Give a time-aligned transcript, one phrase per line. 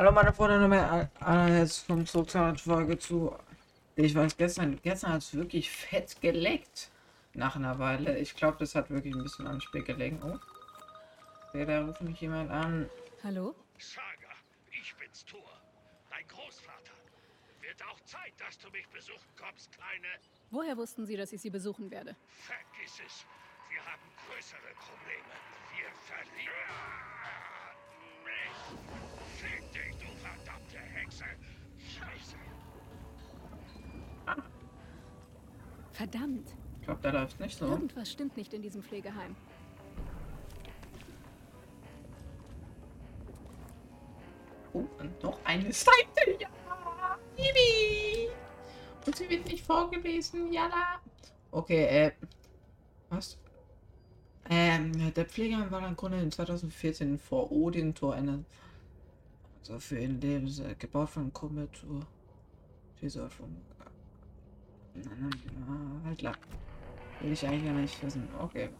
[0.00, 3.36] Hallo meine Freunde, nochmal herzlich willkommen zurück zu einer Folge zu.
[3.96, 6.90] Ich weiß, gestern, gestern hat es wirklich fett geleckt.
[7.34, 8.16] Nach einer Weile.
[8.16, 10.18] Ich glaube, das hat wirklich ein bisschen am Spiel gelegen.
[10.24, 10.38] Oh.
[11.52, 12.88] Der, da ruft mich jemand an.
[13.22, 13.54] Hallo?
[13.76, 14.32] Saga,
[14.70, 15.60] ich bin's Thor.
[16.08, 16.96] Dein Großvater.
[17.60, 20.08] Wird auch Zeit, dass du mich besuchen kommst, Kleine.
[20.50, 22.16] Woher wussten Sie, dass ich Sie besuchen werde?
[22.26, 23.26] Vergiss es.
[23.68, 25.34] Wir haben größere Probleme.
[25.76, 27.10] Wir verlieren.
[31.10, 31.24] Hexe.
[31.78, 32.36] Scheiße.
[35.92, 36.54] Verdammt!
[36.78, 37.66] Ich glaube, da läuft nicht so.
[37.66, 39.34] Irgendwas stimmt nicht in diesem Pflegeheim.
[44.72, 46.38] Oh, und noch eine Seite.
[46.38, 46.48] Ja,
[47.36, 48.28] Bibi.
[49.04, 50.52] Und sie wird nicht vorgelesen.
[50.52, 51.00] Jalla.
[51.50, 52.12] Okay, äh.
[53.08, 53.36] Was?
[54.48, 58.44] Ähm, der Pflegeheim war dann Grunde in 2014 vor Odin Tor eine.
[59.60, 62.06] Also für ihn Lebens äh, gebaut von Kometur.
[63.00, 63.56] Dieser von.
[66.04, 66.34] Halt klar.
[67.20, 68.28] Will ich eigentlich gar nicht wissen.
[68.38, 68.70] Okay.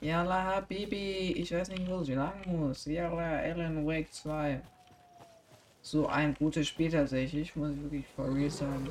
[0.00, 1.32] Yalla, Habibi.
[1.32, 2.84] Ich weiß nicht, wo sie lang muss.
[2.86, 4.60] Yalla, Ellen Wake 2.
[5.80, 8.88] So ein gutes Spiel tatsächlich, muss ich wirklich real sagen.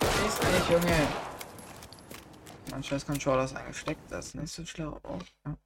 [0.00, 1.08] Ist nicht, Junge.
[2.70, 4.98] Mein scheiß Controller ist eingesteckt, das ist nicht so schlau.
[5.04, 5.56] Oh, ja.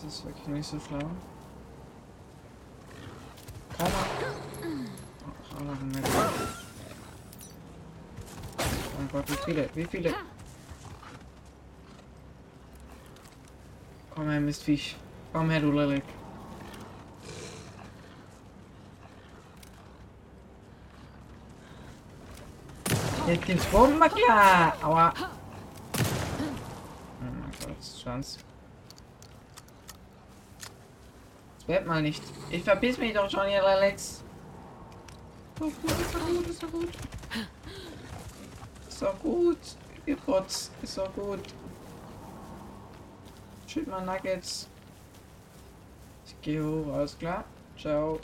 [0.00, 0.98] Das ist wirklich nicht so schlau.
[3.76, 3.88] Komm.
[5.26, 6.04] Ach, alle sind weg.
[8.58, 8.62] Oh
[8.96, 9.68] mein Gott, wie viele?
[9.74, 10.14] Wie viele?
[14.14, 14.96] Komm her, Mistviech.
[15.32, 16.04] Komm her, du Lillik.
[23.26, 24.76] Jetzt gibt's Bomben, klar.
[24.80, 25.12] Aua.
[25.18, 25.24] Oh
[27.20, 28.38] mein Gott, Schwanz.
[31.68, 32.22] Wird mal nicht.
[32.50, 34.24] Ich verpiss mich doch schon hier, Alex.
[35.60, 36.88] Doch gut, ist doch gut, ist doch gut.
[38.88, 39.58] Ist doch gut.
[40.06, 41.40] Ihr Trotz, ist doch gut.
[43.66, 44.66] Schütt mal Nuggets.
[46.24, 47.44] Ich gehe hoch, alles klar.
[47.78, 48.18] Ciao.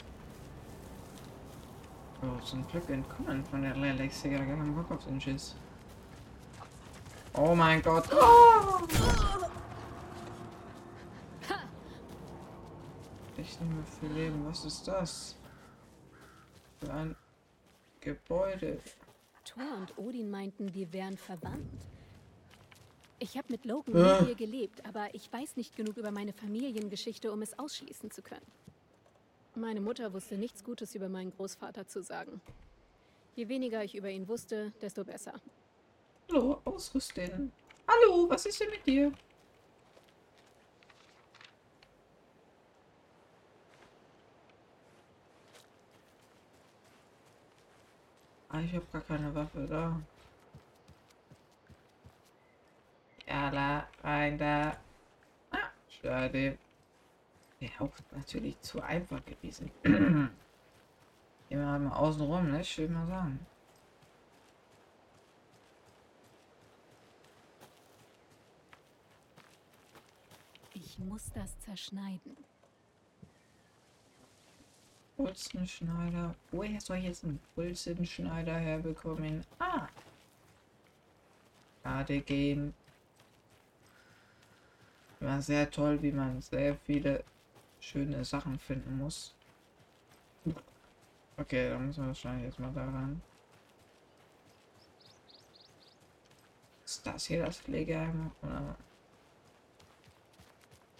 [2.23, 4.25] Oh, zum Glück entkommen von der Lelex.
[4.25, 5.55] Ich gar keinen Bock auf den Schiss.
[7.33, 8.05] Oh mein Gott.
[8.11, 8.87] Oh!
[13.47, 14.45] Ich nicht mehr viel Leben.
[14.45, 15.35] Was ist das?
[16.79, 17.15] Für ein
[18.01, 18.79] Gebäude.
[19.43, 21.69] Thor und Odin meinten, wir wären verwandt.
[23.19, 24.25] Ich habe mit Logan Äh.
[24.25, 28.45] hier gelebt, aber ich weiß nicht genug über meine Familiengeschichte, um es ausschließen zu können.
[29.55, 32.41] Meine Mutter wusste nichts Gutes über meinen Großvater zu sagen.
[33.35, 35.33] Je weniger ich über ihn wusste, desto besser.
[36.29, 37.51] Hallo, ausrüsten.
[37.87, 39.11] Hallo, was ist denn mit dir?
[48.55, 50.01] Ah, ich habe gar keine Waffe da.
[53.27, 54.77] Ja, la, rein da.
[55.51, 56.57] Ah, schade.
[57.59, 59.69] Wäre auch natürlich zu einfach gewesen.
[61.49, 62.61] Immer mal außen rum, ne?
[62.61, 63.45] Ich mal sagen.
[70.73, 72.37] Ich muss das zerschneiden.
[75.15, 76.35] Pulsenschneider.
[76.51, 79.45] Woher soll ich jetzt einen Pulsenschneider herbekommen?
[79.59, 79.87] Ah.
[81.83, 82.73] Gerade gehen.
[85.19, 87.23] War sehr toll, wie man sehr viele
[87.79, 89.33] schöne Sachen finden muss.
[91.37, 93.21] Okay, dann müssen wir wahrscheinlich jetzt mal da ran.
[96.85, 98.31] Ist das hier das Pflegeheim?
[98.41, 98.75] Oder?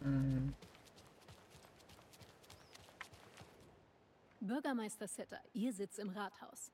[0.02, 0.53] Hm.
[4.47, 6.72] Bürgermeister Setter, ihr Sitz im Rathaus.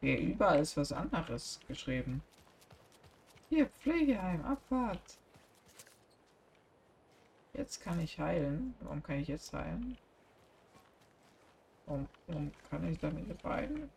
[0.00, 2.22] Hier überall ist was anderes geschrieben.
[3.48, 5.18] Hier, Pflegeheim, Abfahrt.
[7.54, 8.74] Jetzt kann ich heilen.
[8.80, 9.98] Warum kann ich jetzt heilen?
[11.86, 13.90] Warum, warum kann ich damit rein?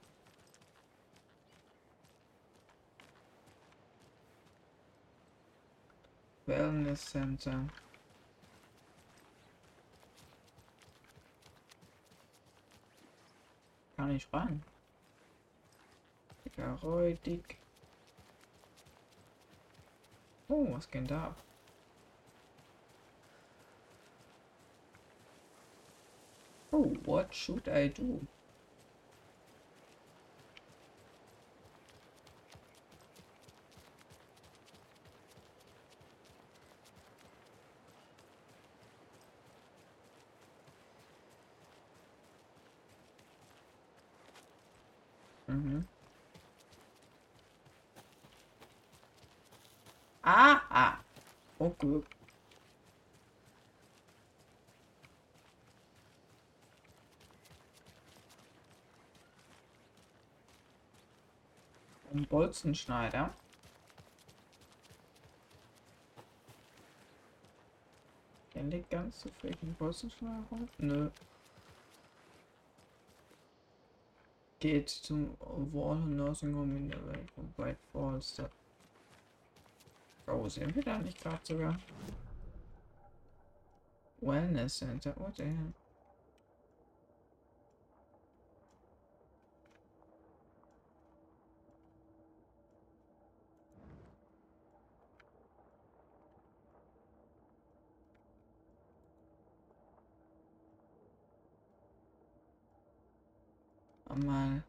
[6.48, 7.68] Wellness Center.
[14.01, 14.63] Kann ich rein?
[16.44, 17.59] Dicker Räudig.
[20.50, 21.44] Oh, was geht da ab?
[26.71, 28.25] Oh, what should I do?
[45.51, 45.86] Mhm.
[50.24, 50.98] Ah, ah.
[51.59, 52.03] Okay.
[62.13, 63.33] Ein Bolzenschneider.
[68.54, 70.69] Der liegt ganz zufällig ein Bolzenschneider rum?
[70.77, 71.09] Nö.
[74.62, 77.52] Geht zum Wall Nursing Home in der Welt von
[77.92, 78.36] Falls.
[78.36, 78.48] Da
[80.28, 81.80] oh, sehen wir da nicht gerade sogar?
[84.22, 85.74] Wellness Center, oh damn.
[104.12, 104.62] Oh mal.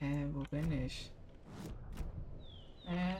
[0.00, 1.10] Hä, wo bin ich?
[2.88, 3.16] Äh.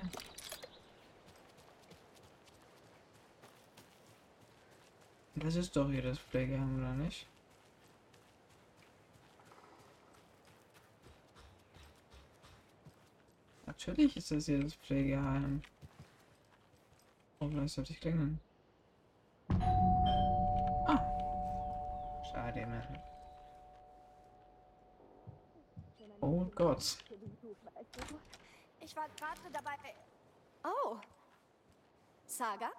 [5.34, 7.26] Das ist doch hier das Pflegeheim, oder nicht?
[13.66, 15.60] Natürlich ist das hier das Pflegeheim.
[17.40, 18.40] Oh, vielleicht sollte ich klingeln.
[20.86, 21.00] Ah.
[22.30, 22.98] Schade, Mann.
[26.20, 26.98] Oh Gott.
[28.80, 29.76] Ich war gerade dabei.
[30.62, 30.98] Oh.
[32.26, 32.70] Saga?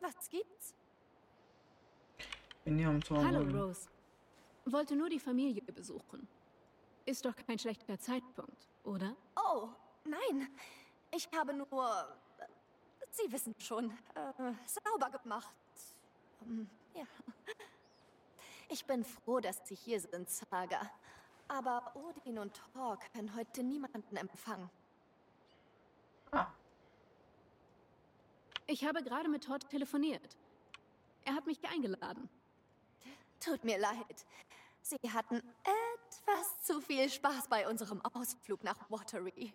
[0.00, 0.74] Was gibt's?
[2.64, 3.22] Bin hier am Tor.
[3.22, 3.90] Hallo, Rose.
[4.64, 6.26] Wollte nur die Familie besuchen.
[7.04, 9.14] Ist doch kein schlechter Zeitpunkt, oder?
[9.36, 9.68] Oh,
[10.04, 10.48] nein.
[11.10, 12.18] Ich habe nur.
[13.10, 13.90] Sie wissen schon.
[14.14, 15.54] Äh, sauber gemacht.
[16.46, 17.04] Ähm, ja.
[18.70, 20.90] Ich bin froh, dass Sie hier sind, Saga.
[21.48, 24.70] Aber Odin und Thor können heute niemanden empfangen.
[26.30, 26.46] Ah,
[28.66, 30.36] Ich habe gerade mit Todd telefoniert.
[31.24, 32.28] Er hat mich eingeladen.
[33.40, 34.26] Tut mir leid.
[34.82, 39.54] Sie hatten etwas zu viel Spaß bei unserem Ausflug nach Watery.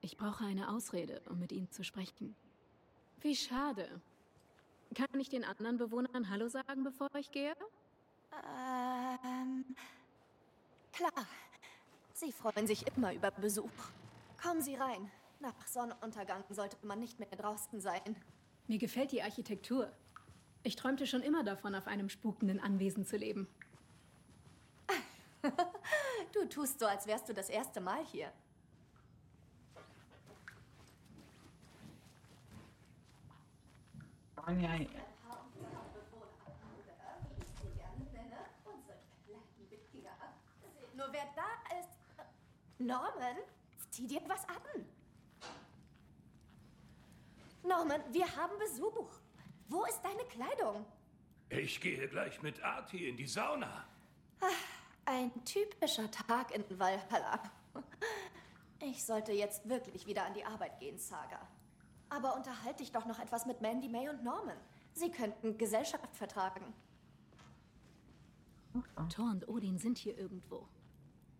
[0.00, 2.34] Ich brauche eine Ausrede, um mit ihm zu sprechen.
[3.20, 4.00] Wie schade.
[4.96, 7.54] Kann ich den anderen Bewohnern Hallo sagen, bevor ich gehe?
[9.24, 9.76] Ähm.
[11.00, 11.26] Klar.
[12.12, 13.70] Sie freuen sich immer über Besuch.
[14.42, 15.10] Kommen Sie rein.
[15.38, 18.16] Nach Sonnenuntergang sollte man nicht mehr draußen sein.
[18.66, 19.90] Mir gefällt die Architektur.
[20.62, 23.48] Ich träumte schon immer davon, auf einem spukenden Anwesen zu leben.
[26.34, 28.30] Du tust so, als wärst du das erste Mal hier.
[34.36, 34.68] Anja,
[41.00, 41.88] Nur wer da ist.
[42.80, 43.36] Norman,
[43.90, 44.86] zieh dir was an.
[47.62, 49.10] Norman, wir haben Besuch.
[49.68, 50.86] Wo ist deine Kleidung?
[51.50, 53.84] Ich gehe gleich mit Arti in die Sauna.
[55.04, 57.42] Ein typischer Tag in Valhalla.
[58.80, 61.46] Ich sollte jetzt wirklich wieder an die Arbeit gehen, Saga.
[62.08, 64.56] Aber unterhalte dich doch noch etwas mit Mandy, May und Norman.
[64.94, 66.72] Sie könnten Gesellschaft vertragen.
[69.10, 70.66] Thor und Odin sind hier irgendwo.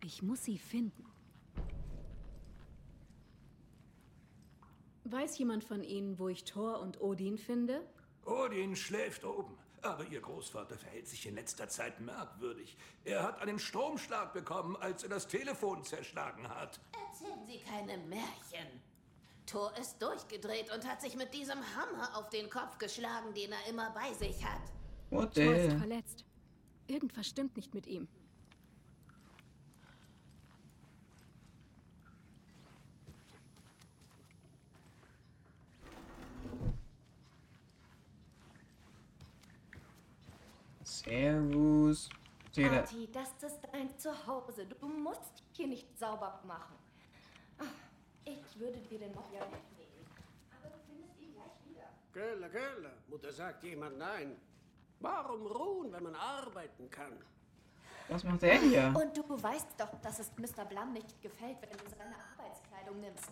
[0.03, 1.10] Ich muss sie finden.
[5.11, 7.81] Weiß jemand von Ihnen, wo ich Thor und Odin finde?
[8.25, 9.57] Odin schläft oben.
[9.81, 12.77] Aber Ihr Großvater verhält sich in letzter Zeit merkwürdig.
[13.03, 16.79] Er hat einen Stromschlag bekommen, als er das Telefon zerschlagen hat.
[17.09, 18.67] Erzählen Sie keine Märchen.
[19.47, 23.69] Thor ist durchgedreht und hat sich mit diesem Hammer auf den Kopf geschlagen, den er
[23.69, 24.61] immer bei sich hat.
[25.09, 25.77] what Thor ist the?
[25.77, 26.25] verletzt.
[26.87, 28.07] Irgendwas stimmt nicht mit ihm.
[41.03, 42.09] Servus.
[42.57, 44.65] Arti, das ist dein Zuhause.
[44.67, 46.75] Du musst hier nicht sauber machen.
[48.25, 50.05] Ich würde dir den noch ja wegnehmen.
[50.59, 51.89] Aber du findest ihn gleich wieder.
[52.13, 52.91] Kölle, Kölle.
[53.07, 54.35] Mutter sagt jemand nein.
[54.99, 57.13] Warum ruhen, wenn man arbeiten kann?
[58.07, 58.93] Was macht er hier?
[58.95, 60.65] Und du weißt doch, dass es Mr.
[60.65, 63.31] Blum nicht gefällt, wenn du seine Arbeitskleidung nimmst.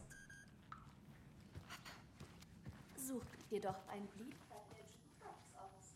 [2.96, 5.96] Such dir doch ein Lied bei den Schuhbox aus.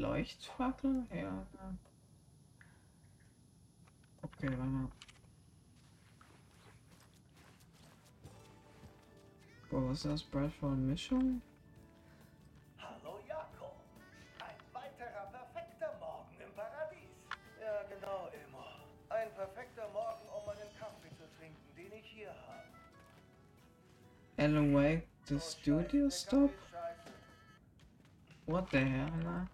[0.00, 1.06] Leuchtfackel?
[1.14, 1.46] Ja.
[4.22, 4.88] Okay, warte mal.
[9.70, 10.22] Boah, was ist das?
[10.22, 11.42] Bradford Mischung?
[12.78, 13.74] Hallo Jakob.
[14.38, 17.10] Ein weiterer perfekter Morgen im Paradies.
[17.60, 18.64] Ja, genau, Elmo.
[19.08, 22.62] Ein perfekter Morgen, um einen Kaffee zu trinken, den ich hier habe.
[24.38, 26.50] Alan Wake, the Oh, studio stop?
[28.46, 29.48] What the hell,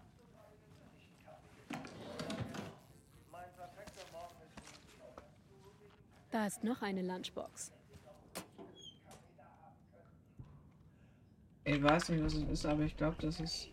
[6.33, 7.71] Da ist noch eine Lunchbox.
[11.63, 13.69] Ich weiß nicht, was es ist, aber ich glaube, das ist.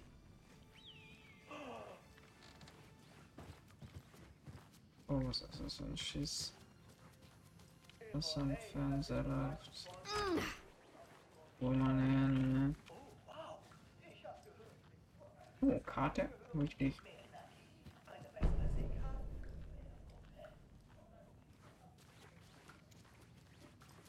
[5.08, 6.52] Oh, was ist das für ein Schiss?
[8.12, 9.88] Was am Fernseher läuft.
[11.60, 12.74] Wo man hin, ne?
[15.62, 16.28] Oh, Karte?
[16.54, 16.94] Richtig.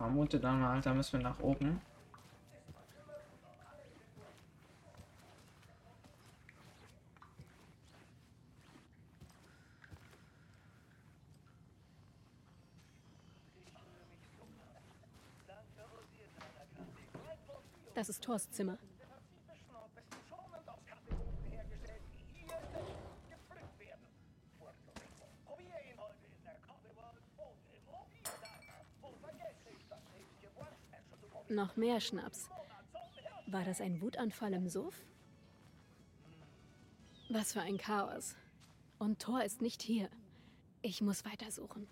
[0.01, 1.79] Vermute dann mal, da müssen wir nach oben.
[17.93, 18.79] Das ist Thors Zimmer.
[31.61, 32.49] Noch mehr Schnaps.
[33.45, 35.05] War das ein Wutanfall im Suff?
[37.29, 38.35] Was für ein Chaos.
[38.97, 40.09] Und Thor ist nicht hier.
[40.81, 41.87] Ich muss weitersuchen.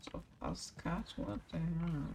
[0.00, 2.14] So, Postcard, what the hell?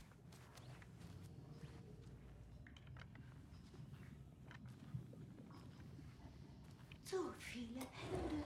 [7.03, 8.43] So viele Hände.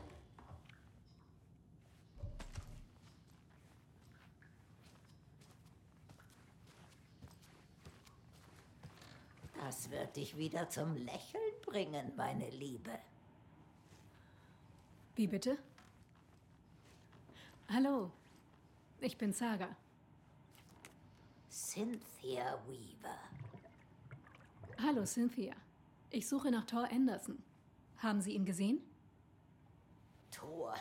[9.60, 12.98] Das wird dich wieder zum Lächeln bringen, meine Liebe.
[15.16, 15.58] Wie bitte?
[17.70, 18.12] Hallo,
[19.00, 19.76] ich bin Saga.
[21.50, 23.20] Cynthia Weaver.
[24.82, 25.54] Hallo, Cynthia.
[26.10, 27.44] Ich suche nach Thor Anderson.
[27.98, 28.82] Haben Sie ihn gesehen?
[30.32, 30.74] Thor.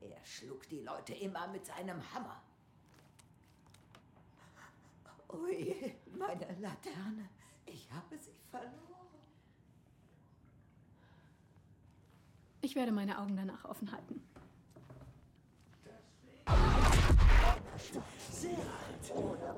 [0.00, 2.42] Er schlug die Leute immer mit seinem Hammer.
[5.32, 7.28] Ui, meine Laterne.
[7.66, 8.72] Ich habe sie verloren.
[12.60, 14.22] Ich werde meine Augen danach offen halten.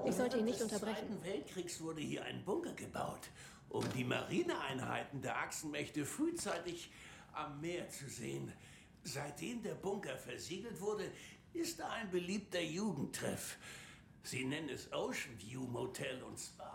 [0.06, 1.08] Ich sollte ihn nicht unterbrechen.
[1.08, 3.30] Zweiten Weltkriegs wurde hier ein Bunker gebaut,
[3.68, 6.90] um die Marineeinheiten der Achsenmächte frühzeitig
[7.32, 8.52] am Meer zu sehen.
[9.02, 11.10] Seitdem der Bunker versiegelt wurde,
[11.52, 13.58] ist da ein beliebter Jugendtreff.
[14.22, 16.73] Sie nennen es Ocean View Motel und Spa.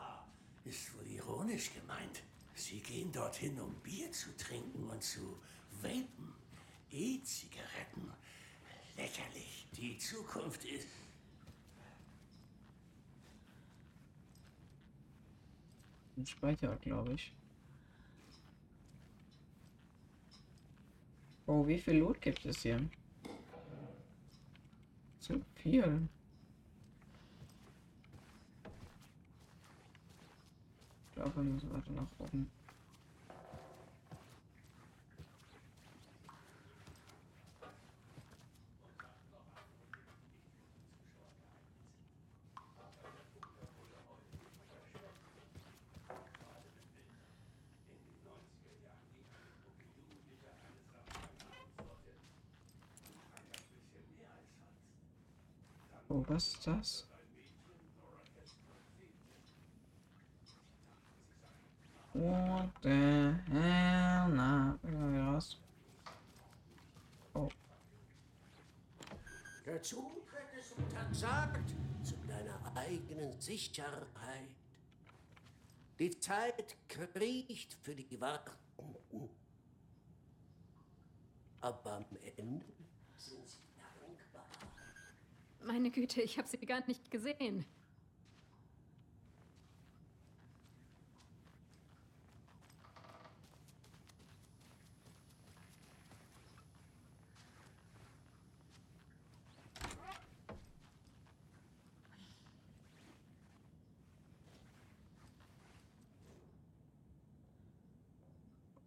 [0.66, 2.22] Ist wohl ironisch gemeint.
[2.54, 5.40] Sie gehen dorthin, um Bier zu trinken und zu
[5.82, 6.34] vapen.
[6.92, 8.12] E-Zigaretten.
[8.98, 9.68] Lächerlich.
[9.76, 10.88] Die Zukunft ist.
[16.18, 17.34] Ein Speicher, glaube ich.
[21.48, 22.90] Oh, wie viel Loot gibt es hier?
[25.20, 26.10] Zu viel.
[31.20, 32.50] Glaube, wir müssen weiter nach oben.
[56.08, 57.10] Oh, was ist das?
[62.20, 64.28] What the hell?
[64.36, 65.58] Na, raus.
[67.34, 67.48] Oh,
[69.66, 71.74] Dazu tritt es untersagt
[72.04, 74.50] zu deiner eigenen Sicherheit.
[75.98, 79.30] Die Zeit kriecht für die Wartenden.
[81.62, 82.66] Aber am Ende
[83.16, 84.46] sind sie dankbar.
[85.64, 87.66] Meine Güte, ich habe sie gar nicht gesehen.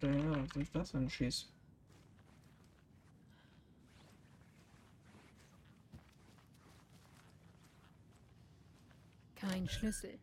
[0.02, 1.48] Ja, was ist das denn ein Schieß?
[9.36, 10.18] Kein Schlüssel.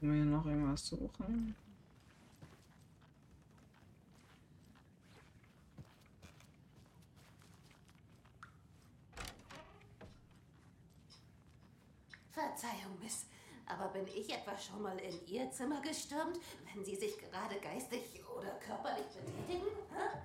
[0.00, 1.56] Können wir hier noch irgendwas suchen?
[12.30, 13.26] Verzeihung, Miss.
[13.66, 16.38] Aber bin ich etwa schon mal in Ihr Zimmer gestürmt,
[16.72, 19.66] wenn Sie sich gerade geistig oder körperlich betätigen?
[19.90, 20.18] Hä?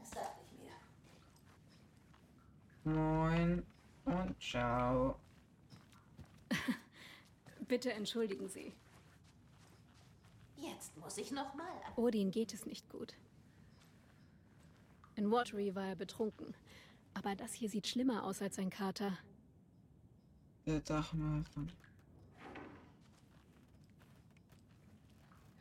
[0.00, 0.52] Das dachte ich
[2.84, 2.92] mir.
[2.92, 3.64] Moin
[4.04, 5.16] und ciao.
[7.68, 8.72] Bitte entschuldigen Sie.
[10.56, 11.66] Jetzt muss ich noch mal.
[11.96, 13.14] Odin geht es nicht gut.
[15.16, 16.54] In Watery war er betrunken.
[17.12, 19.18] Aber das hier sieht schlimmer aus als ein Kater.
[20.66, 21.66] Der Dachmörder.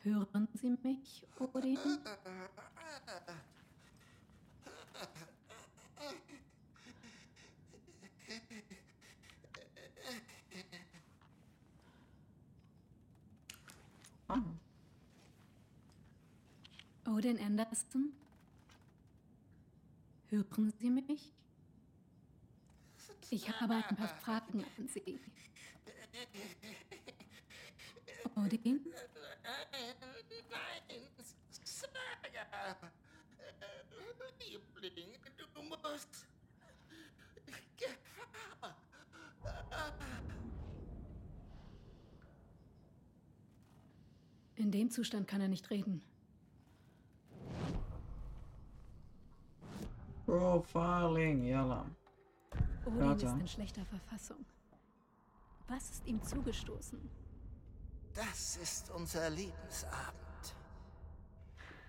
[0.03, 1.77] Hören Sie mich, Odin?
[17.06, 18.13] Ah, Odin Anderson?
[20.29, 21.33] Hören Sie mich?
[23.31, 25.19] Ich habe ein paar Fragen an Sie.
[28.35, 28.85] Odin?
[30.51, 31.07] Nein,
[31.63, 32.77] Saga.
[34.79, 35.17] Liebling,
[35.55, 36.27] du musst.
[37.77, 38.77] Gefahr.
[44.55, 46.03] In dem Zustand kann er nicht reden.
[50.27, 51.85] Profiling, jalla.
[52.85, 54.45] Odin ist in schlechter Verfassung.
[55.69, 56.99] Was ist ihm zugestoßen?
[58.13, 60.55] Das ist unser Lebensabend.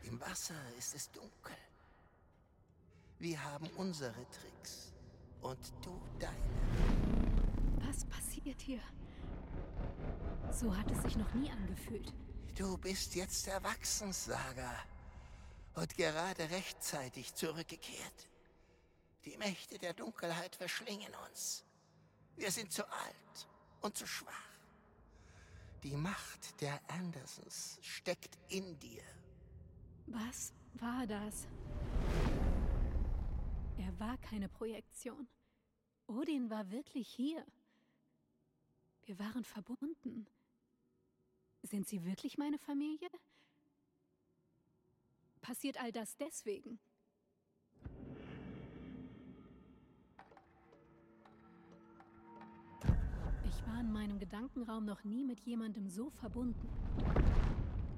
[0.05, 1.57] Im Wasser ist es dunkel.
[3.18, 4.92] Wir haben unsere Tricks
[5.42, 6.38] und du deine.
[7.88, 8.81] Was passiert hier?
[10.53, 12.14] So hat es sich noch nie angefühlt.
[12.57, 14.77] Du bist jetzt erwachsen, Saga.
[15.79, 18.29] Und gerade rechtzeitig zurückgekehrt.
[19.25, 21.64] Die Mächte der Dunkelheit verschlingen uns.
[22.35, 23.49] Wir sind zu alt
[23.83, 24.59] und zu schwach.
[25.85, 29.05] Die Macht der Andersons steckt in dir.
[30.07, 31.47] Was war das?
[33.79, 35.29] Er war keine Projektion.
[36.09, 37.47] Odin war wirklich hier.
[39.05, 40.27] Wir waren verbunden.
[41.62, 43.09] Sind Sie wirklich meine Familie?
[45.49, 46.79] Passiert all das deswegen?
[53.47, 56.69] Ich war in meinem Gedankenraum noch nie mit jemandem so verbunden.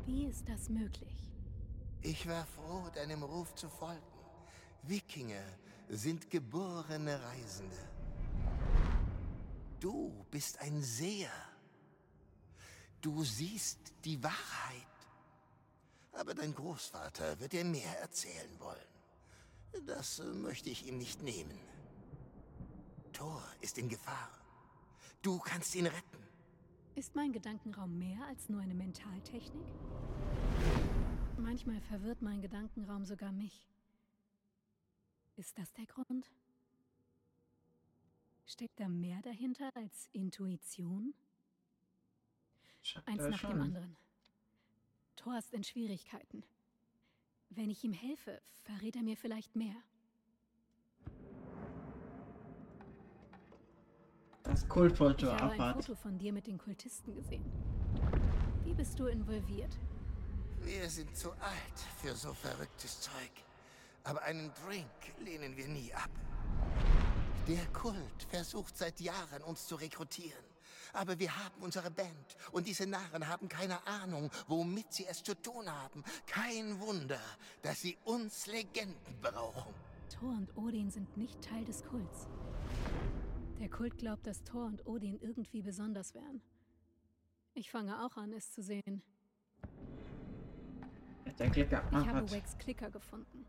[0.07, 1.33] Wie ist das möglich?
[2.03, 4.01] Ich war froh, deinem Ruf zu folgen.
[4.85, 5.43] Wikinger
[5.89, 7.91] sind geborene Reisende.
[9.81, 11.33] Du bist ein Seher.
[13.01, 15.00] Du siehst die Wahrheit.
[16.21, 19.87] Aber dein Großvater wird dir mehr erzählen wollen.
[19.87, 21.59] Das äh, möchte ich ihm nicht nehmen.
[23.15, 24.29] Thor ist in Gefahr.
[25.23, 26.19] Du kannst ihn retten.
[26.95, 29.67] Ist mein Gedankenraum mehr als nur eine Mentaltechnik?
[31.39, 33.67] Manchmal verwirrt mein Gedankenraum sogar mich.
[35.37, 36.31] Ist das der Grund?
[38.45, 41.15] Steckt da mehr dahinter als Intuition?
[43.07, 43.97] Eins nach dem anderen.
[45.21, 46.43] Thor ist in Schwierigkeiten.
[47.51, 49.75] Wenn ich ihm helfe, verrät er mir vielleicht mehr.
[54.45, 55.75] Das Ich Kultfoto habe ein.
[55.75, 57.45] Foto von dir mit den Kultisten gesehen.
[58.65, 59.79] Wie bist du involviert?
[60.63, 63.33] Wir sind zu alt für so verrücktes Zeug.
[64.05, 66.11] Aber einen Drink lehnen wir nie ab.
[67.47, 70.50] Der Kult versucht seit Jahren, uns zu rekrutieren.
[70.93, 75.35] Aber wir haben unsere Band und diese Narren haben keine Ahnung, womit sie es zu
[75.35, 76.05] tun haben.
[76.27, 77.21] Kein Wunder,
[77.63, 79.75] dass sie uns Legenden brauchen.
[80.09, 82.29] Thor und Odin sind nicht Teil des Kults.
[83.59, 86.41] Der Kult glaubt, dass Thor und Odin irgendwie besonders wären.
[87.55, 89.03] Ich fange auch an, es zu sehen.
[91.39, 92.31] Der Klicker Ich habe.
[92.31, 93.47] Wax Klicker gefunden.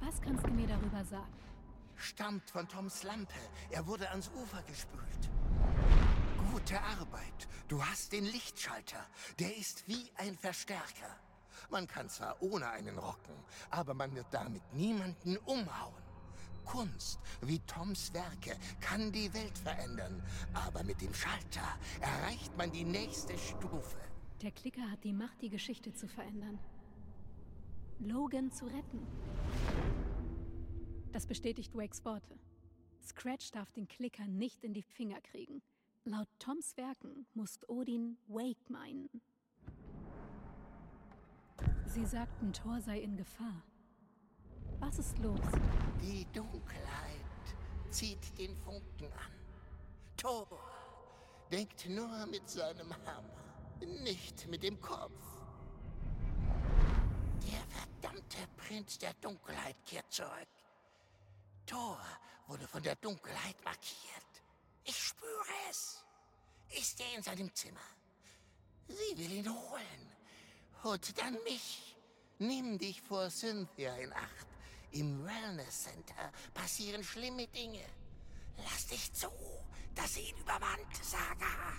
[0.00, 1.32] Was kannst du mir darüber sagen?
[1.96, 3.32] Stammt von Toms Lampe.
[3.70, 5.30] Er wurde ans Ufer gespült.
[6.64, 7.48] Gut, Gute Arbeit.
[7.68, 9.06] Du hast den Lichtschalter.
[9.38, 11.14] Der ist wie ein Verstärker.
[11.68, 13.34] Man kann zwar ohne einen rocken,
[13.70, 16.02] aber man wird damit niemanden umhauen.
[16.64, 20.22] Kunst, wie Toms Werke, kann die Welt verändern,
[20.54, 21.68] aber mit dem Schalter
[22.00, 23.98] erreicht man die nächste Stufe.
[24.40, 26.58] Der Klicker hat die Macht, die Geschichte zu verändern.
[27.98, 29.06] Logan zu retten.
[31.12, 32.38] Das bestätigt Wakes Worte.
[33.02, 35.60] Scratch darf den Klicker nicht in die Finger kriegen.
[36.06, 39.22] Laut Toms Werken muss Odin Wake meinen.
[41.86, 43.62] Sie sagten, Thor sei in Gefahr.
[44.80, 45.40] Was ist los?
[46.02, 47.56] Die Dunkelheit
[47.88, 49.32] zieht den Funken an.
[50.18, 50.46] Thor
[51.50, 53.24] denkt nur mit seinem Hammer,
[54.02, 55.22] nicht mit dem Kopf.
[57.50, 60.48] Der verdammte Prinz der Dunkelheit kehrt zurück.
[61.64, 61.98] Thor
[62.46, 64.23] wurde von der Dunkelheit markiert.
[64.84, 66.04] Ich spüre es.
[66.70, 67.80] Ist er in seinem Zimmer?
[68.88, 70.12] Sie will ihn holen.
[70.82, 71.96] Und dann mich.
[72.38, 74.46] Nimm dich vor Cynthia in Acht.
[74.90, 77.84] Im Wellness Center passieren schlimme Dinge.
[78.58, 79.28] Lass dich zu,
[79.94, 81.72] dass sie ihn übermannt, Saga.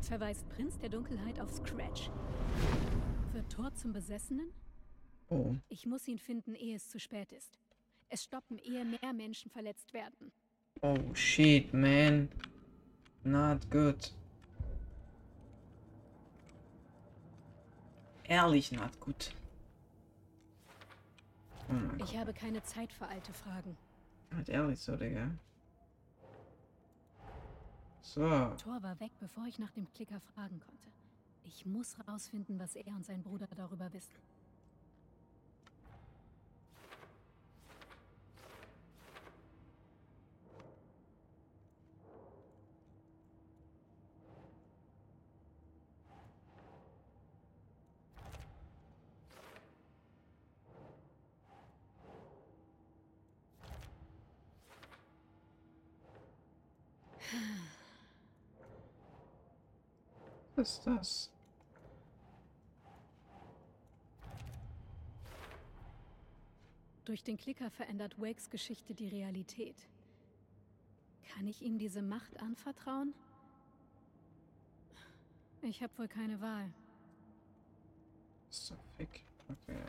[0.00, 2.10] Verweist Prinz der Dunkelheit auf Scratch.
[3.32, 4.52] Wird Thor zum Besessenen?
[5.28, 5.54] Oh.
[5.68, 7.58] Ich muss ihn finden, ehe es zu spät ist.
[8.08, 10.32] Es stoppen, ehe mehr Menschen verletzt werden.
[10.84, 12.28] Oh shit, man.
[13.24, 14.10] Not good.
[18.24, 19.32] Ehrlich not gut.
[21.68, 23.76] Oh Ich habe keine Zeit für alte Fragen.
[24.34, 25.30] Halt ehrlich so, Digga.
[28.00, 28.20] So.
[28.56, 30.88] Thor war weg, bevor ich nach dem Klicker fragen konnte.
[31.44, 34.16] Ich muss rausfinden, was er und sein Bruder darüber wissen.
[60.62, 61.30] Ist das?
[67.04, 69.76] Durch den Klicker verändert Wakes Geschichte die Realität.
[71.34, 73.12] Kann ich ihm diese Macht anvertrauen?
[75.62, 76.72] Ich habe wohl keine Wahl.
[78.50, 79.24] So fick.
[79.48, 79.84] Okay.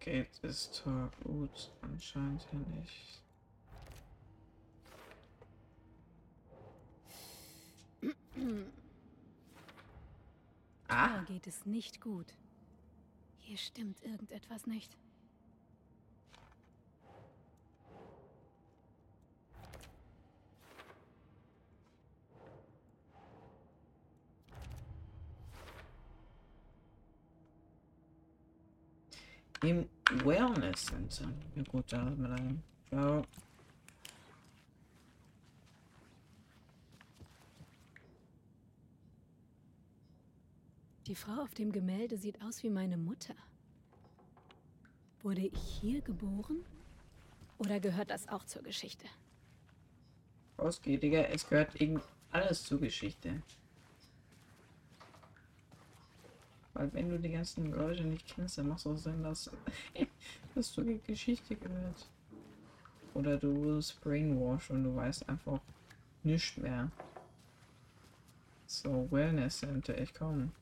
[0.00, 1.72] Geht es Tor gut?
[1.82, 3.22] Anscheinend hier nicht.
[10.88, 11.18] Ah.
[11.18, 12.34] Ah, geht es nicht gut.
[13.38, 14.96] Hier stimmt irgendetwas nicht.
[29.62, 29.88] im
[30.24, 31.32] Wellness Center.
[31.54, 32.62] Ja gut, da hat man dann.
[32.88, 33.22] Ciao.
[41.06, 43.34] Die Frau auf dem Gemälde sieht aus wie meine Mutter.
[45.22, 46.64] Wurde ich hier geboren?
[47.58, 49.06] Oder gehört das auch zur Geschichte?
[50.56, 51.22] Ausgeht, Digga.
[51.22, 53.42] Es gehört irgend alles zur Geschichte.
[56.74, 59.50] Weil wenn du die ganzen Leute nicht kennst, dann macht es auch Sinn, dass,
[60.54, 62.08] dass du Geschichte gehört.
[63.14, 65.60] Oder du wurdest brainwashed und du weißt einfach
[66.22, 66.90] nichts mehr.
[68.66, 70.52] So, Wellness Center, ich komm.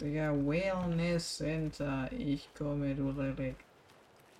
[0.00, 3.62] Digga, Wellness Center, ich komme, du Relikt.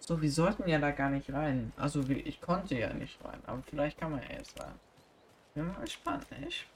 [0.01, 1.73] So, wir sollten ja da gar nicht rein.
[1.77, 4.75] Also, ich konnte ja nicht rein, aber vielleicht kann man ja jetzt rein.
[5.55, 6.67] Bin mal gespannt, nicht?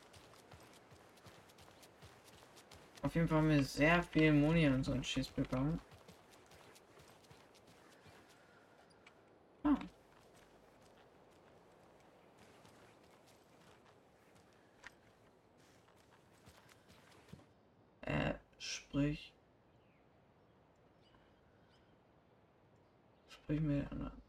[3.02, 5.80] Auf jeden Fall haben wir sehr viel Moni und so einen Schiss bekommen.
[9.62, 9.76] Ah.
[18.02, 19.32] Äh, sprich.
[23.28, 24.22] Sprich den anderen.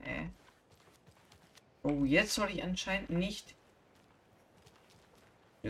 [0.00, 0.28] Äh.
[1.82, 3.54] Oh, jetzt soll ich anscheinend nicht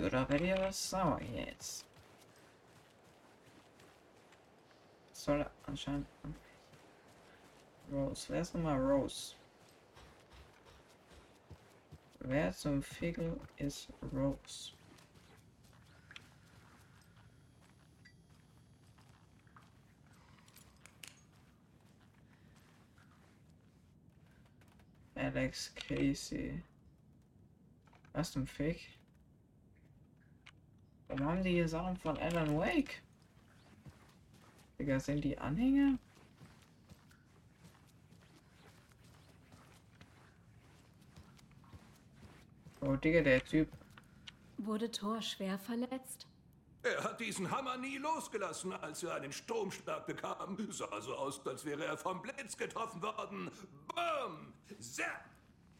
[0.03, 1.87] oder werde ich was sauer jetzt?
[5.13, 6.07] Soll anscheinend.
[7.93, 8.27] Rose.
[8.29, 9.35] Wer ist nochmal Rose?
[12.21, 14.74] Wer zum Figgel ist Rose?
[25.15, 26.63] Alex Casey.
[28.13, 28.81] Was zum Fake?
[31.09, 33.03] Warum haben die hier Sachen von Alan Wake?
[34.79, 35.99] Digga, sind die Anhänger?
[42.81, 43.69] Oh, Digga, der Typ.
[44.59, 46.27] Wurde Thor schwer verletzt?
[46.85, 50.59] Er hat diesen Hammer nie losgelassen, als er einen Stromschlag bekam.
[50.71, 53.51] Sah so aus, als wäre er vom Blitz getroffen worden.
[53.95, 54.53] Bam!
[54.81, 55.25] Zap!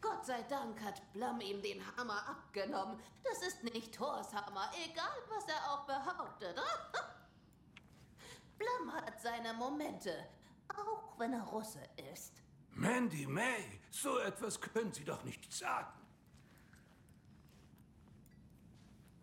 [0.01, 2.99] Gott sei Dank hat Blum ihm den Hammer abgenommen.
[3.23, 6.59] Das ist nicht Thors Hammer, egal was er auch behauptet.
[8.57, 10.27] Blum hat seine Momente,
[10.75, 11.81] auch wenn er Russe
[12.13, 12.41] ist.
[12.71, 15.93] Mandy May, so etwas können Sie doch nicht sagen.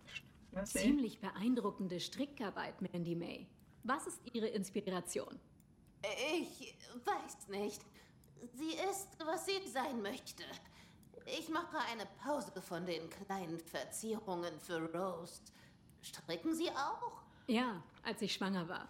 [0.07, 0.42] Was denn?
[0.65, 3.47] Ziemlich beeindruckende Strickarbeit, Mandy May.
[3.85, 5.41] Was ist Ihre Inspiration?
[6.39, 7.81] Ich weiß nicht.
[8.55, 10.43] Sie ist, was sie sein möchte.
[11.27, 15.53] Ich mache eine Pause von den kleinen Verzierungen für Roast.
[16.03, 17.23] Stricken Sie auch?
[17.47, 18.89] Ja, als ich schwanger war.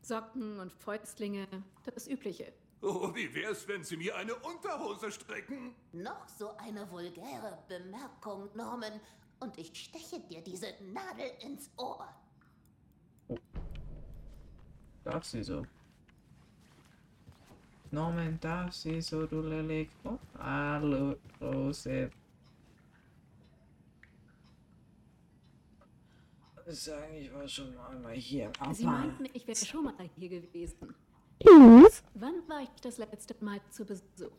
[0.00, 1.46] Socken und Fäustlinge,
[1.84, 2.52] das Übliche.
[2.80, 5.74] Oh, wie wär's, wenn Sie mir eine Unterhose stricken?
[5.92, 9.00] Noch so eine vulgäre Bemerkung, Norman,
[9.42, 12.08] und ich steche dir diese Nadel ins Ohr.
[15.04, 15.66] Darf sie so?
[17.90, 19.90] Norman, darf sie so, du Lillig?
[20.04, 22.10] Oh, hallo, Rose.
[26.66, 28.52] Sagen, ich war schon mal hier.
[28.72, 30.94] Sie Aber meinten, ich wäre schon mal hier gewesen.
[32.14, 34.30] Wann war ich das letzte Mal zu Besuch?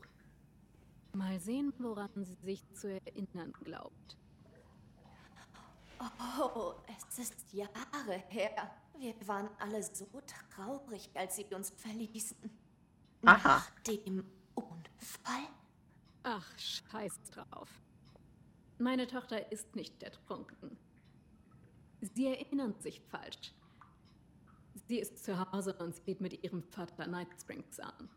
[1.11, 4.17] Mal sehen, woran sie sich zu erinnern glaubt.
[6.39, 8.71] Oh, es ist Jahre her.
[8.97, 10.07] Wir waren alle so
[10.51, 12.37] traurig, als sie uns verließen.
[13.25, 13.47] Aha.
[13.47, 15.47] Nach dem Unfall?
[16.23, 17.69] Ach, scheiß drauf.
[18.77, 20.77] Meine Tochter ist nicht ertrunken.
[22.01, 23.53] Sie erinnern sich falsch.
[24.87, 28.09] Sie ist zu Hause und sieht mit ihrem Vater Night Springs an.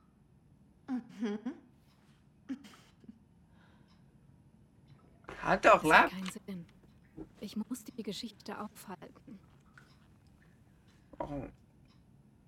[5.39, 6.67] hat doch Das hat keinen Sinn.
[7.41, 9.39] Ich muss die Geschichte aufhalten.
[11.19, 11.51] Warum?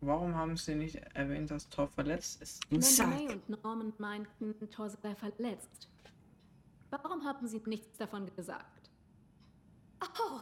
[0.00, 2.70] Warum haben sie nicht erwähnt, dass Thor verletzt ist?
[2.70, 5.88] May und Norman meinten, Thor sei verletzt.
[6.90, 8.90] Warum haben sie nichts davon gesagt?
[10.00, 10.40] Oh,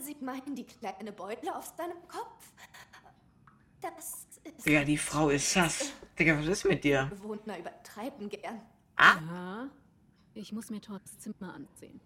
[0.00, 2.52] Sie meinen die kleine Beule auf seinem Kopf?
[3.80, 4.66] Das ist...
[4.66, 5.92] Digga, die Frau ist sass.
[6.18, 7.06] Digga, was ist mit dir?
[7.10, 8.60] Bewohner übertreiben gern.
[8.98, 9.68] Ja,
[10.34, 12.00] ich muss mir Thors Zimmer ansehen.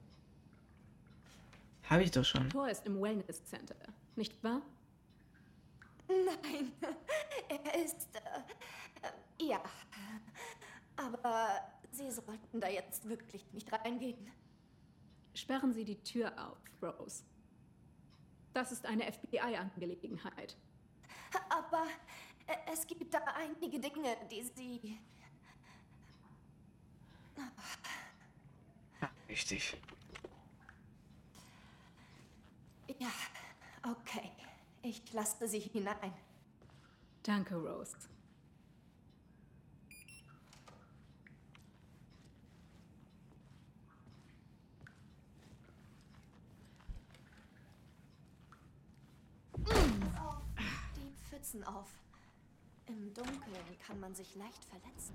[1.89, 2.49] Hab ich doch schon.
[2.51, 3.77] Thor ist im Wellness Center,
[4.15, 4.61] nicht wahr?
[6.09, 6.73] Nein,
[7.49, 8.09] er ist...
[8.17, 9.63] Äh, ja.
[10.97, 11.49] Aber
[11.91, 14.31] Sie sollten da jetzt wirklich nicht reingehen.
[15.35, 17.25] Sperren Sie die Tür auf, Rose.
[18.53, 20.57] Das ist eine FBI-Angelegenheit.
[21.49, 21.87] Aber
[22.47, 24.99] äh, es gibt da einige Dinge, die Sie...
[29.29, 29.77] Richtig.
[32.97, 33.11] Ja,
[33.91, 34.31] okay.
[34.83, 36.13] Ich lasse Sie hinein.
[37.23, 37.97] Danke, Rose.
[49.67, 50.43] Auf
[50.97, 51.93] die Pfützen auf.
[52.87, 55.15] Im Dunkeln kann man sich leicht verletzen.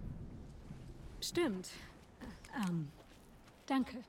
[1.21, 1.71] Stimmt.
[2.67, 2.91] Ähm,
[3.65, 4.03] danke.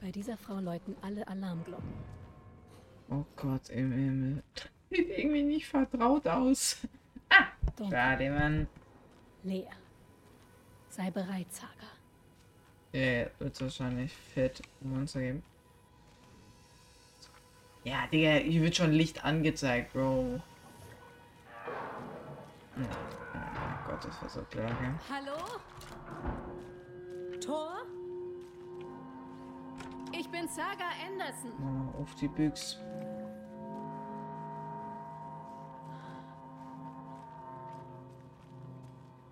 [0.00, 1.94] Bei dieser Frau läuten alle Alarmglocken.
[3.10, 4.42] Oh Gott im Himmel.
[4.90, 6.78] Sieht irgendwie nicht vertraut aus.
[7.28, 7.94] Ah, Danke.
[7.94, 8.66] Schade, Mann.
[9.42, 9.66] Lea.
[10.88, 11.70] Sei bereit, Saga.
[12.92, 15.42] Ja, wird wahrscheinlich fett Monster geben.
[17.84, 20.40] Ja, Digga, hier wird schon Licht angezeigt, Bro.
[22.78, 24.94] Oh, oh Gott, das war so klar, gell?
[25.10, 25.36] Hallo?
[27.40, 27.75] Thor?
[30.18, 31.52] Ich bin Saga Anderson.
[31.60, 32.78] Oh, auf die Büchs.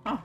[0.05, 0.23] Ah.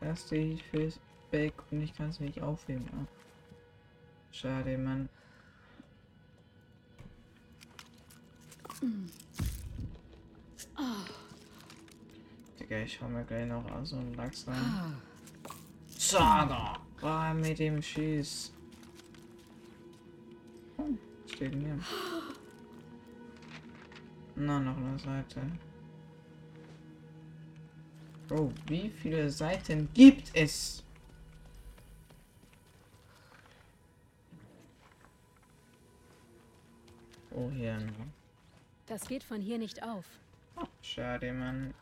[0.00, 2.88] Erste Hilfe ist weg und ich kann es nicht aufheben.
[2.92, 3.06] Ah.
[4.32, 5.08] Schade, Mann.
[12.58, 15.00] Digga, ich hau mir gleich noch so einen Lachs rein.
[16.14, 16.78] Saga!
[17.02, 18.52] Ah, mit dem Schieß.
[20.78, 20.90] Oh,
[21.26, 21.76] steht hier?
[24.36, 25.40] Na, noch eine Seite.
[28.30, 30.84] Oh, wie viele Seiten gibt es?
[37.32, 37.76] Oh, hier.
[37.76, 37.92] Ne?
[38.86, 40.04] Das geht von hier nicht auf.
[40.54, 41.73] Oh, schade, Mann.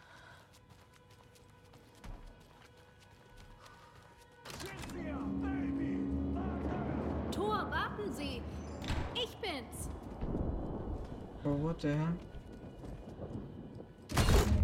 [11.82, 12.16] The hell?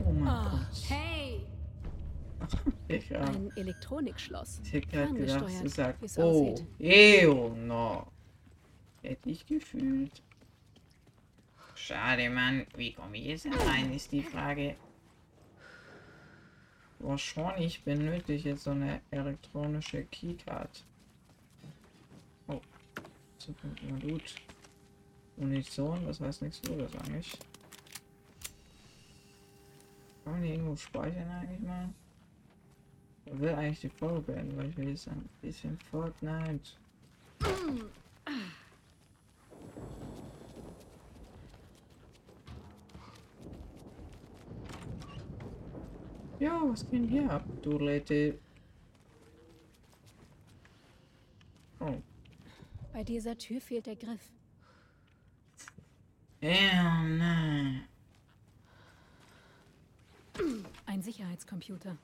[0.07, 0.88] Oh mein Oh, Gott.
[0.88, 1.40] hey!
[2.87, 4.61] Ich hab, Ein Elektronikschloss.
[4.64, 8.07] ich hab grad gedacht, sie sagt, oh, ew, no.
[9.02, 10.22] Hätte ich gefühlt.
[11.74, 12.66] Schade, Mann.
[12.76, 14.76] Wie komme ich jetzt rein, ist die Frage.
[17.00, 20.85] Wahrscheinlich benötige jetzt so eine elektronische Keycard.
[22.46, 22.61] Oh.
[23.38, 24.35] So kommt mal gut.
[25.38, 27.38] Munition, das heißt nichts Gutes eigentlich.
[30.24, 31.88] Kann man die irgendwo speichern eigentlich mal?
[33.24, 36.70] Ich will eigentlich die Folge beenden, weil ich will jetzt ein bisschen Fortnite.
[46.38, 48.38] Ja, was geht hier ab, du Leute?
[51.81, 51.96] Oh.
[52.92, 54.38] Bei dieser Tür fehlt der Griff.
[56.40, 57.83] Ein
[61.03, 61.96] Sicherheitscomputer.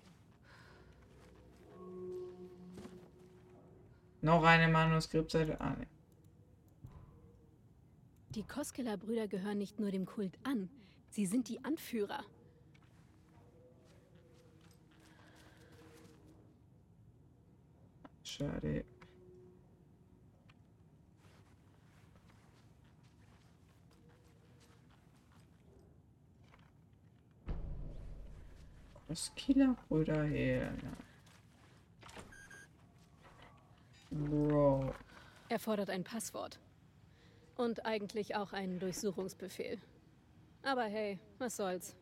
[4.22, 5.60] Noch eine Manuskriptseite.
[5.60, 5.86] Ah, ne.
[8.30, 10.68] Die Koskela-Brüder gehören nicht nur dem Kult an,
[11.10, 12.24] sie sind die Anführer.
[18.24, 18.84] Schade.
[29.06, 30.72] Koskila Brüder her.
[34.10, 34.94] Bro.
[35.48, 36.58] Er fordert ein Passwort.
[37.56, 39.78] Und eigentlich auch einen Durchsuchungsbefehl.
[40.62, 41.94] Aber hey, was soll's.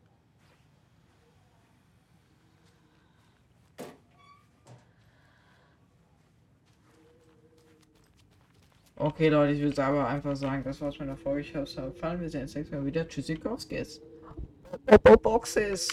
[8.95, 11.41] Okay, Leute, ich würde aber einfach sagen, das war's mit der Folge.
[11.41, 12.21] Ich hoffe, es hat gefallen.
[12.21, 13.07] Wir sehen uns nächstes Mal wieder.
[13.07, 14.01] Tschüssikowskis.
[15.21, 15.89] Boxes.